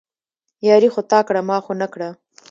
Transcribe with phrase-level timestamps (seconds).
[0.67, 2.09] ياري خو تا کړه، ما خو نه کړه